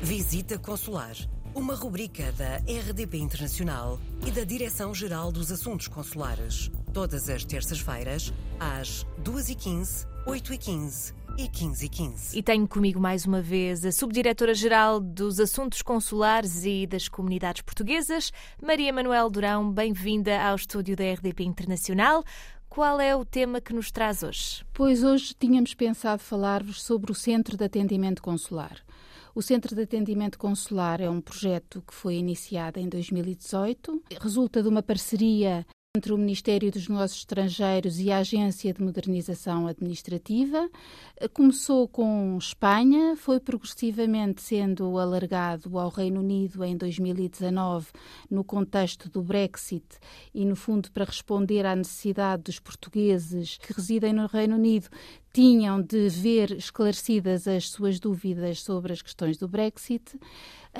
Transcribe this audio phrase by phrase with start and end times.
[0.00, 1.16] Visita Consular,
[1.52, 6.70] uma rubrica da RDP Internacional e da Direção-Geral dos Assuntos Consulares.
[6.94, 12.36] Todas as terças-feiras, às 2h15, 8h15 e 15h15.
[12.36, 18.32] E tenho comigo mais uma vez a Subdiretora-Geral dos Assuntos Consulares e das Comunidades Portuguesas,
[18.62, 19.68] Maria Manuel Durão.
[19.68, 22.22] Bem-vinda ao estúdio da RDP Internacional.
[22.68, 24.64] Qual é o tema que nos traz hoje?
[24.72, 28.78] Pois hoje tínhamos pensado falar-vos sobre o Centro de Atendimento Consular.
[29.34, 34.68] O Centro de Atendimento Consular é um projeto que foi iniciado em 2018, resulta de
[34.68, 35.66] uma parceria
[35.98, 40.70] entre o Ministério dos Negócios Estrangeiros e a Agência de Modernização Administrativa.
[41.34, 47.88] Começou com Espanha, foi progressivamente sendo alargado ao Reino Unido em 2019,
[48.30, 49.84] no contexto do Brexit
[50.32, 54.88] e, no fundo, para responder à necessidade dos portugueses que residem no Reino Unido
[55.32, 60.18] tinham de ver esclarecidas as suas dúvidas sobre as questões do Brexit.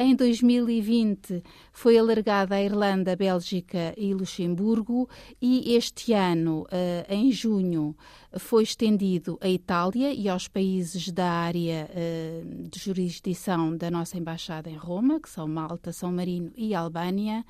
[0.00, 5.08] Em 2020 foi alargada a Irlanda, Bélgica e Luxemburgo
[5.42, 7.96] e este ano, eh, em junho,
[8.38, 14.70] foi estendido à Itália e aos países da área eh, de jurisdição da nossa embaixada
[14.70, 17.44] em Roma, que são Malta, São Marino e Albânia,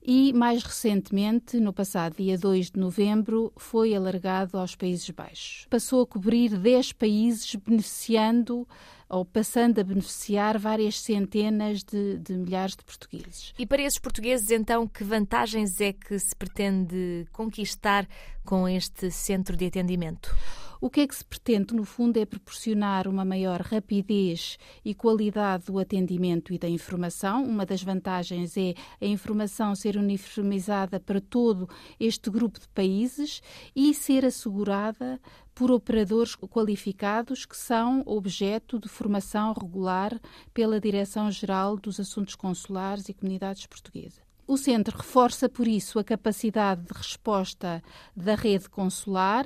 [0.00, 5.66] e mais recentemente, no passado dia 2 de novembro, foi alargado aos Países Baixos.
[5.68, 8.68] Passou a cobrir 10 países beneficiando
[9.08, 13.54] ou passando a beneficiar várias centenas de, de, milhares de portugueses.
[13.58, 18.06] E para esses portugueses, então, que vantagens é que se pretende conquistar
[18.44, 20.34] com este centro de atendimento?
[20.80, 25.66] O que é que se pretende, no fundo, é proporcionar uma maior rapidez e qualidade
[25.66, 27.42] do atendimento e da informação.
[27.44, 31.68] Uma das vantagens é a informação ser uniformizada para todo
[31.98, 33.42] este grupo de países
[33.74, 35.20] e ser assegurada
[35.52, 40.16] por operadores qualificados que são objeto de formação regular
[40.54, 44.20] pela Direção-Geral dos Assuntos Consulares e Comunidades Portuguesas.
[44.46, 47.82] O centro reforça, por isso, a capacidade de resposta
[48.16, 49.44] da rede consular,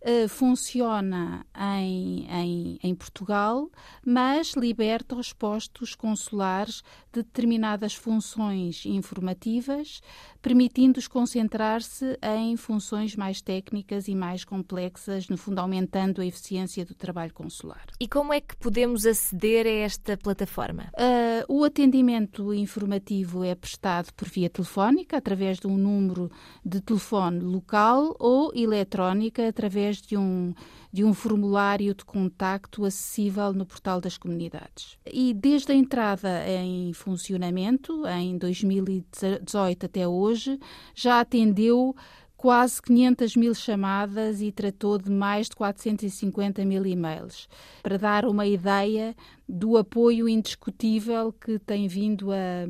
[0.00, 3.70] Uh, funciona em, em, em, Portugal,
[4.04, 10.00] mas liberta os postos consulares de determinadas funções informativas,
[10.40, 16.94] permitindo-os concentrar-se em funções mais técnicas e mais complexas, no fundo, aumentando a eficiência do
[16.94, 17.86] trabalho consular.
[18.00, 20.90] E como é que podemos aceder a esta plataforma?
[20.94, 26.30] Uh, o atendimento informativo é prestado por via telefónica, através de um número
[26.64, 30.52] de telefone local ou eletrónica, através de um,
[30.92, 34.98] de um formulário de contacto acessível no portal das comunidades.
[35.06, 40.58] E desde a entrada em funcionamento, em 2018 até hoje,
[40.96, 41.94] já atendeu
[42.36, 47.48] quase 500 mil chamadas e tratou de mais de 450 mil e-mails,
[47.84, 49.14] para dar uma ideia
[49.48, 52.66] do apoio indiscutível que tem vindo a